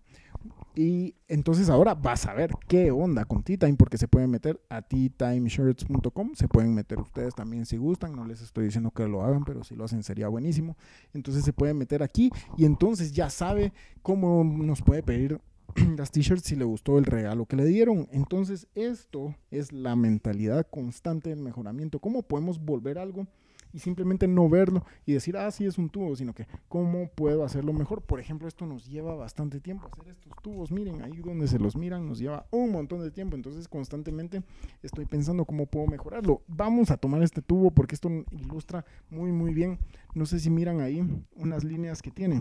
Y 0.75 1.15
entonces 1.27 1.69
ahora 1.69 1.93
vas 1.96 2.25
a 2.25 2.34
ver 2.34 2.51
qué 2.67 2.91
onda 2.91 3.25
con 3.25 3.43
T-Time, 3.43 3.75
porque 3.75 3.98
se 3.98 4.08
pueden 4.08 4.29
meter 4.29 4.62
a 4.69 4.81
ttimeshirts.com, 4.81 6.36
se 6.36 6.48
pueden 6.48 6.74
meter 6.74 7.00
ustedes 7.00 7.36
también 7.36 7.65
si 7.65 7.77
gustan, 7.77 8.15
no 8.15 8.24
les 8.25 8.41
estoy 8.41 8.65
diciendo 8.65 8.91
que 8.91 9.08
lo 9.08 9.24
hagan, 9.24 9.43
pero 9.43 9.63
si 9.63 9.75
lo 9.75 9.84
hacen 9.84 10.03
sería 10.03 10.27
buenísimo. 10.27 10.77
Entonces 11.13 11.43
se 11.43 11.53
pueden 11.53 11.77
meter 11.77 12.03
aquí 12.03 12.31
y 12.58 12.65
entonces 12.65 13.12
ya 13.12 13.29
sabe 13.29 13.74
cómo 14.01 14.43
nos 14.43 14.81
puede 14.81 15.03
pedir 15.03 15.41
las 15.98 16.12
t-shirts 16.12 16.46
si 16.46 16.55
le 16.55 16.65
gustó 16.65 16.98
el 16.98 17.05
regalo 17.05 17.46
que 17.46 17.55
le 17.55 17.65
dieron. 17.65 18.08
Entonces 18.12 18.67
esto 18.75 19.36
es 19.51 19.72
la 19.72 19.96
mentalidad 19.96 20.67
constante 20.69 21.29
del 21.29 21.39
mejoramiento. 21.39 22.00
¿Cómo 22.00 22.22
podemos 22.22 22.63
volver 22.63 23.00
algo? 23.00 23.27
Y 23.73 23.79
simplemente 23.79 24.27
no 24.27 24.49
verlo 24.49 24.85
y 25.05 25.13
decir, 25.13 25.38
ah, 25.38 25.49
sí 25.51 25.65
es 25.65 25.77
un 25.77 25.89
tubo, 25.89 26.15
sino 26.15 26.33
que 26.33 26.47
cómo 26.67 27.09
puedo 27.09 27.43
hacerlo 27.43 27.73
mejor. 27.73 28.01
Por 28.01 28.19
ejemplo, 28.19 28.47
esto 28.47 28.65
nos 28.65 28.88
lleva 28.88 29.15
bastante 29.15 29.59
tiempo 29.59 29.88
hacer 29.91 30.09
estos 30.09 30.33
tubos. 30.41 30.71
Miren, 30.71 31.01
ahí 31.01 31.17
donde 31.17 31.47
se 31.47 31.59
los 31.59 31.75
miran 31.75 32.07
nos 32.07 32.19
lleva 32.19 32.45
un 32.51 32.71
montón 32.71 33.01
de 33.01 33.11
tiempo. 33.11 33.35
Entonces, 33.35 33.67
constantemente 33.67 34.43
estoy 34.81 35.05
pensando 35.05 35.45
cómo 35.45 35.65
puedo 35.65 35.88
mejorarlo. 35.88 36.41
Vamos 36.47 36.91
a 36.91 36.97
tomar 36.97 37.21
este 37.23 37.41
tubo 37.41 37.71
porque 37.71 37.95
esto 37.95 38.09
ilustra 38.31 38.85
muy, 39.09 39.31
muy 39.31 39.53
bien. 39.53 39.79
No 40.13 40.25
sé 40.25 40.39
si 40.39 40.49
miran 40.49 40.81
ahí 40.81 41.01
unas 41.35 41.63
líneas 41.63 42.01
que 42.01 42.11
tiene 42.11 42.39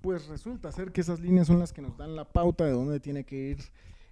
pues 0.00 0.28
resulta 0.28 0.70
ser 0.70 0.92
que 0.92 1.00
esas 1.00 1.20
líneas 1.20 1.46
son 1.46 1.58
las 1.58 1.72
que 1.72 1.82
nos 1.82 1.96
dan 1.96 2.14
la 2.14 2.24
pauta 2.24 2.64
de 2.64 2.70
dónde 2.70 3.00
tiene 3.00 3.24
que 3.24 3.36
ir 3.36 3.58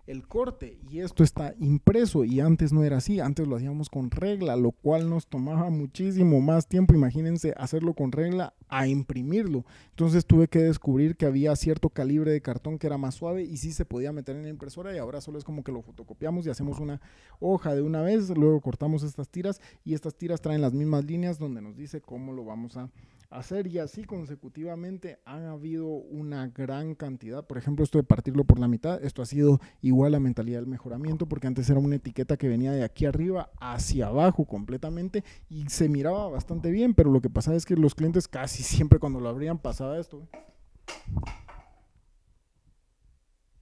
el 0.06 0.26
corte 0.26 0.78
y 0.88 1.00
esto 1.00 1.24
está 1.24 1.54
impreso 1.58 2.24
y 2.24 2.40
antes 2.40 2.72
no 2.72 2.84
era 2.84 2.98
así, 2.98 3.18
antes 3.20 3.46
lo 3.46 3.56
hacíamos 3.56 3.90
con 3.90 4.10
regla, 4.10 4.56
lo 4.56 4.70
cual 4.70 5.10
nos 5.10 5.26
tomaba 5.26 5.68
muchísimo 5.70 6.40
más 6.40 6.68
tiempo, 6.68 6.94
imagínense 6.94 7.54
hacerlo 7.56 7.94
con 7.94 8.12
regla 8.12 8.54
a 8.68 8.86
imprimirlo. 8.86 9.64
Entonces 9.90 10.24
tuve 10.24 10.48
que 10.48 10.60
descubrir 10.60 11.16
que 11.16 11.26
había 11.26 11.54
cierto 11.56 11.90
calibre 11.90 12.30
de 12.30 12.40
cartón 12.40 12.78
que 12.78 12.86
era 12.86 12.98
más 12.98 13.14
suave 13.16 13.42
y 13.42 13.56
sí 13.56 13.72
se 13.72 13.84
podía 13.84 14.12
meter 14.12 14.36
en 14.36 14.42
la 14.42 14.48
impresora 14.48 14.94
y 14.94 14.98
ahora 14.98 15.20
solo 15.20 15.38
es 15.38 15.44
como 15.44 15.64
que 15.64 15.72
lo 15.72 15.82
fotocopiamos 15.82 16.46
y 16.46 16.50
hacemos 16.50 16.78
una 16.78 17.00
hoja 17.40 17.74
de 17.74 17.82
una 17.82 18.02
vez, 18.02 18.30
luego 18.30 18.60
cortamos 18.60 19.02
estas 19.02 19.28
tiras 19.28 19.60
y 19.84 19.94
estas 19.94 20.14
tiras 20.14 20.40
traen 20.40 20.60
las 20.60 20.72
mismas 20.72 21.04
líneas 21.04 21.38
donde 21.38 21.60
nos 21.60 21.76
dice 21.76 22.00
cómo 22.00 22.32
lo 22.32 22.44
vamos 22.44 22.76
a 22.76 22.90
hacer 23.30 23.66
y 23.66 23.78
así 23.78 24.04
consecutivamente 24.04 25.18
han 25.24 25.44
habido 25.44 25.86
una 25.86 26.48
gran 26.48 26.94
cantidad. 26.94 27.46
Por 27.46 27.58
ejemplo, 27.58 27.84
esto 27.84 27.98
de 27.98 28.04
partirlo 28.04 28.44
por 28.44 28.58
la 28.58 28.68
mitad, 28.68 29.02
esto 29.04 29.22
ha 29.22 29.26
sido 29.26 29.60
igual 29.82 30.14
a 30.14 30.20
mentalidad 30.20 30.60
del 30.60 30.68
mejoramiento 30.68 31.26
porque 31.26 31.46
antes 31.46 31.68
era 31.68 31.80
una 31.80 31.96
etiqueta 31.96 32.36
que 32.36 32.48
venía 32.48 32.72
de 32.72 32.84
aquí 32.84 33.06
arriba 33.06 33.50
hacia 33.60 34.08
abajo 34.08 34.44
completamente 34.44 35.24
y 35.48 35.68
se 35.68 35.88
miraba 35.88 36.28
bastante 36.28 36.70
bien, 36.70 36.94
pero 36.94 37.10
lo 37.10 37.20
que 37.20 37.30
pasaba 37.30 37.56
es 37.56 37.66
que 37.66 37.76
los 37.76 37.94
clientes 37.94 38.28
casi 38.28 38.62
siempre 38.62 38.98
cuando 38.98 39.20
lo 39.20 39.28
abrían 39.28 39.58
pasaba 39.58 39.98
esto. 39.98 40.26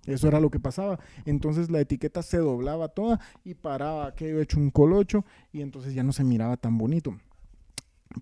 Eso 0.07 0.29
era 0.29 0.41
lo 0.41 0.51
que 0.51 0.61
pasaba. 0.61 0.99
Entonces 1.25 1.71
la 1.71 1.81
etiqueta 1.81 2.23
se 2.23 2.39
doblaba 2.39 2.89
toda 2.89 3.21
y 3.43 3.55
paraba 3.55 4.07
aquello 4.07 4.41
hecho 4.41 4.59
un 4.59 4.71
colocho 4.71 5.25
y 5.53 5.63
entonces 5.63 5.95
ya 5.95 6.03
no 6.03 6.13
se 6.13 6.25
miraba 6.25 6.57
tan 6.57 6.77
bonito. 6.77 7.17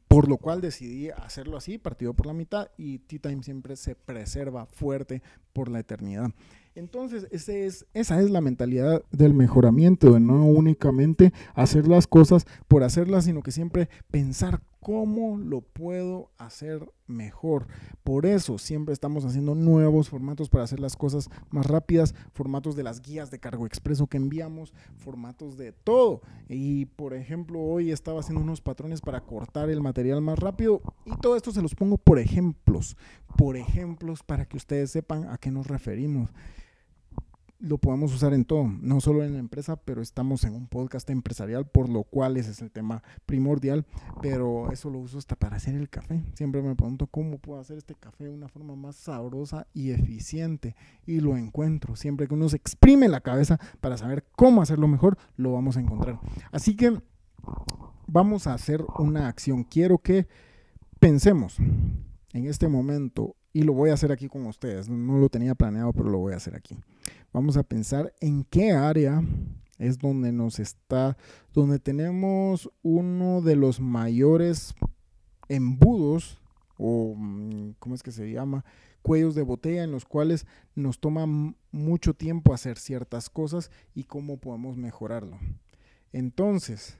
Por 0.08 0.28
lo 0.28 0.36
cual 0.36 0.60
decidí 0.60 1.10
hacerlo 1.10 1.56
así, 1.56 1.78
partido 1.78 2.14
por 2.14 2.26
la 2.26 2.32
mitad, 2.32 2.68
y 2.76 2.98
Tea 3.00 3.18
Time 3.20 3.42
siempre 3.42 3.76
se 3.76 3.94
preserva 3.94 4.66
fuerte 4.66 5.22
por 5.52 5.68
la 5.68 5.80
eternidad. 5.80 6.30
Entonces, 6.74 7.26
ese 7.30 7.66
es, 7.66 7.86
esa 7.92 8.20
es 8.20 8.30
la 8.30 8.40
mentalidad 8.40 9.02
del 9.10 9.34
mejoramiento, 9.34 10.14
de 10.14 10.20
no 10.20 10.46
únicamente 10.46 11.32
hacer 11.54 11.86
las 11.86 12.06
cosas 12.06 12.46
por 12.68 12.82
hacerlas, 12.82 13.24
sino 13.24 13.42
que 13.42 13.52
siempre 13.52 13.88
pensar 14.10 14.62
cómo 14.82 15.38
lo 15.38 15.60
puedo 15.60 16.32
hacer 16.38 16.90
mejor. 17.06 17.68
Por 18.02 18.26
eso 18.26 18.58
siempre 18.58 18.92
estamos 18.92 19.24
haciendo 19.24 19.54
nuevos 19.54 20.08
formatos 20.08 20.48
para 20.48 20.64
hacer 20.64 20.80
las 20.80 20.96
cosas 20.96 21.30
más 21.50 21.66
rápidas, 21.66 22.16
formatos 22.32 22.74
de 22.74 22.82
las 22.82 23.00
guías 23.00 23.30
de 23.30 23.38
cargo 23.38 23.64
expreso 23.64 24.08
que 24.08 24.16
enviamos, 24.16 24.74
formatos 24.96 25.56
de 25.56 25.70
todo. 25.72 26.22
Y 26.48 26.86
por 26.86 27.14
ejemplo, 27.14 27.60
hoy 27.60 27.92
estaba 27.92 28.20
haciendo 28.20 28.42
unos 28.42 28.60
patrones 28.60 29.00
para 29.00 29.20
cortar 29.20 29.70
el 29.70 29.80
material 29.80 30.20
más 30.20 30.40
rápido 30.40 30.82
y 31.04 31.16
todo 31.18 31.36
esto 31.36 31.52
se 31.52 31.62
los 31.62 31.76
pongo 31.76 31.96
por 31.96 32.18
ejemplos, 32.18 32.96
por 33.36 33.56
ejemplos 33.56 34.24
para 34.24 34.46
que 34.46 34.56
ustedes 34.56 34.90
sepan 34.90 35.28
a 35.28 35.38
qué 35.38 35.52
nos 35.52 35.68
referimos 35.68 36.30
lo 37.62 37.78
podemos 37.78 38.12
usar 38.12 38.34
en 38.34 38.44
todo, 38.44 38.64
no 38.64 39.00
solo 39.00 39.22
en 39.22 39.34
la 39.34 39.38
empresa, 39.38 39.76
pero 39.76 40.02
estamos 40.02 40.42
en 40.42 40.54
un 40.54 40.66
podcast 40.66 41.08
empresarial, 41.10 41.64
por 41.64 41.88
lo 41.88 42.02
cual 42.02 42.36
ese 42.36 42.50
es 42.50 42.60
el 42.60 42.72
tema 42.72 43.04
primordial, 43.24 43.86
pero 44.20 44.72
eso 44.72 44.90
lo 44.90 44.98
uso 44.98 45.18
hasta 45.18 45.36
para 45.36 45.56
hacer 45.56 45.76
el 45.76 45.88
café. 45.88 46.24
Siempre 46.34 46.60
me 46.60 46.74
pregunto 46.74 47.06
cómo 47.06 47.38
puedo 47.38 47.60
hacer 47.60 47.78
este 47.78 47.94
café 47.94 48.24
de 48.24 48.30
una 48.30 48.48
forma 48.48 48.74
más 48.74 48.96
sabrosa 48.96 49.68
y 49.72 49.92
eficiente 49.92 50.74
y 51.06 51.20
lo 51.20 51.36
encuentro. 51.36 51.94
Siempre 51.94 52.26
que 52.26 52.34
uno 52.34 52.48
se 52.48 52.56
exprime 52.56 53.08
la 53.08 53.20
cabeza 53.20 53.60
para 53.80 53.96
saber 53.96 54.24
cómo 54.34 54.60
hacerlo 54.60 54.88
mejor, 54.88 55.16
lo 55.36 55.52
vamos 55.52 55.76
a 55.76 55.80
encontrar. 55.80 56.18
Así 56.50 56.74
que 56.74 57.00
vamos 58.08 58.48
a 58.48 58.54
hacer 58.54 58.84
una 58.98 59.28
acción. 59.28 59.62
Quiero 59.62 59.98
que 59.98 60.26
pensemos 60.98 61.58
en 62.32 62.46
este 62.46 62.66
momento 62.66 63.36
y 63.52 63.62
lo 63.62 63.72
voy 63.72 63.90
a 63.90 63.94
hacer 63.94 64.12
aquí 64.12 64.28
con 64.28 64.46
ustedes. 64.46 64.88
No 64.88 65.18
lo 65.18 65.28
tenía 65.28 65.54
planeado, 65.54 65.92
pero 65.92 66.10
lo 66.10 66.18
voy 66.18 66.32
a 66.32 66.36
hacer 66.36 66.54
aquí 66.54 66.76
vamos 67.32 67.56
a 67.56 67.62
pensar 67.62 68.12
en 68.20 68.44
qué 68.44 68.72
área 68.72 69.22
es 69.78 69.98
donde 69.98 70.32
nos 70.32 70.58
está, 70.58 71.16
donde 71.52 71.78
tenemos 71.78 72.70
uno 72.82 73.40
de 73.40 73.56
los 73.56 73.80
mayores 73.80 74.74
embudos 75.48 76.38
o 76.76 77.14
mm, 77.16 77.74
¿cómo 77.78 77.94
es 77.94 78.02
que 78.02 78.12
se 78.12 78.30
llama? 78.30 78.64
cuellos 79.02 79.34
de 79.34 79.42
botella 79.42 79.82
en 79.82 79.90
los 79.90 80.04
cuales 80.04 80.46
nos 80.76 81.00
toma 81.00 81.26
mucho 81.72 82.14
tiempo 82.14 82.54
hacer 82.54 82.78
ciertas 82.78 83.28
cosas 83.28 83.72
y 83.96 84.04
cómo 84.04 84.36
podemos 84.36 84.76
mejorarlo. 84.76 85.38
Entonces, 86.12 86.98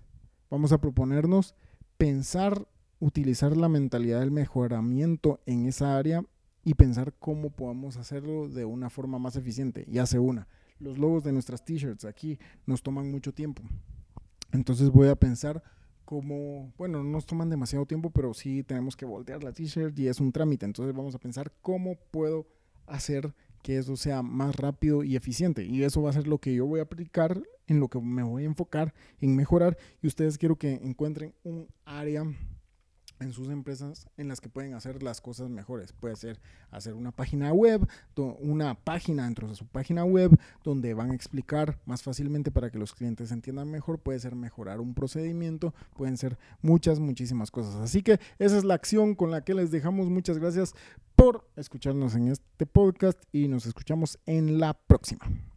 vamos 0.50 0.73
a 0.73 0.80
proponernos 0.80 1.54
pensar, 1.99 2.66
utilizar 2.99 3.56
la 3.56 3.68
mentalidad 3.68 4.18
del 4.18 4.32
mejoramiento 4.32 5.38
en 5.47 5.66
esa 5.66 5.97
área 5.97 6.25
y 6.64 6.75
pensar 6.75 7.14
cómo 7.19 7.50
podemos 7.50 7.97
hacerlo 7.97 8.49
de 8.49 8.64
una 8.64 8.90
forma 8.90 9.19
más 9.19 9.37
eficiente. 9.37 9.85
Y 9.88 9.99
hace 9.99 10.19
una. 10.19 10.49
Los 10.78 10.99
logos 10.99 11.25
de 11.25 11.33
nuestras 11.33 11.64
t-shirts 11.64 12.04
aquí 12.04 12.38
nos 12.66 12.83
toman 12.83 13.11
mucho 13.11 13.33
tiempo. 13.33 13.62
Entonces 14.52 14.90
voy 14.90 15.09
a 15.09 15.16
pensar 15.16 15.62
cómo, 16.04 16.73
bueno, 16.76 17.02
no 17.02 17.11
nos 17.11 17.26
toman 17.26 17.49
demasiado 17.49 17.87
tiempo, 17.87 18.11
pero 18.11 18.35
sí 18.35 18.62
tenemos 18.62 18.97
que 18.97 19.04
voltear 19.04 19.42
la 19.42 19.52
t-shirt 19.52 19.99
y 19.99 20.09
es 20.09 20.21
un 20.21 20.33
trámite. 20.33 20.66
Entonces 20.66 20.95
vamos 20.95 21.14
a 21.14 21.19
pensar 21.19 21.52
cómo 21.62 21.97
puedo 22.11 22.47
hacer 22.87 23.35
que 23.62 23.78
eso 23.78 23.97
sea 23.97 24.23
más 24.23 24.57
rápido 24.57 25.04
y 25.04 25.16
eficiente. 25.16 25.64
Y 25.64 25.83
eso 25.85 26.02
va 26.02 26.11
a 26.11 26.14
ser 26.14 26.26
lo 26.26 26.38
que 26.38 26.54
yo 26.54 26.66
voy 26.66 26.81
a 26.81 26.85
aplicar, 26.85 27.42
en 27.66 27.81
lo 27.81 27.88
que 27.88 28.00
me 28.00 28.23
voy 28.23 28.42
a 28.42 28.47
enfocar, 28.47 28.92
en 29.21 29.37
mejorar. 29.37 29.78
Y 30.02 30.09
ustedes 30.09 30.37
quiero 30.37 30.57
que 30.57 30.75
encuentren 30.75 31.33
un 31.45 31.69
área 31.85 32.25
en 33.22 33.32
sus 33.32 33.48
empresas 33.48 34.08
en 34.16 34.28
las 34.28 34.40
que 34.40 34.48
pueden 34.48 34.74
hacer 34.74 35.02
las 35.02 35.20
cosas 35.20 35.48
mejores. 35.48 35.92
Puede 35.92 36.16
ser 36.16 36.40
hacer 36.70 36.94
una 36.94 37.12
página 37.12 37.52
web, 37.52 37.86
una 38.16 38.74
página 38.74 39.24
dentro 39.24 39.48
de 39.48 39.54
su 39.54 39.66
página 39.66 40.04
web 40.04 40.38
donde 40.64 40.94
van 40.94 41.10
a 41.10 41.14
explicar 41.14 41.78
más 41.86 42.02
fácilmente 42.02 42.50
para 42.50 42.70
que 42.70 42.78
los 42.78 42.94
clientes 42.94 43.32
entiendan 43.32 43.70
mejor. 43.70 43.98
Puede 43.98 44.18
ser 44.18 44.34
mejorar 44.34 44.80
un 44.80 44.94
procedimiento, 44.94 45.74
pueden 45.96 46.16
ser 46.16 46.38
muchas, 46.60 47.00
muchísimas 47.00 47.50
cosas. 47.50 47.76
Así 47.76 48.02
que 48.02 48.18
esa 48.38 48.58
es 48.58 48.64
la 48.64 48.74
acción 48.74 49.14
con 49.14 49.30
la 49.30 49.44
que 49.44 49.54
les 49.54 49.70
dejamos. 49.70 50.08
Muchas 50.08 50.38
gracias 50.38 50.74
por 51.14 51.46
escucharnos 51.56 52.14
en 52.14 52.28
este 52.28 52.66
podcast 52.66 53.22
y 53.32 53.48
nos 53.48 53.66
escuchamos 53.66 54.18
en 54.26 54.58
la 54.58 54.74
próxima. 54.74 55.51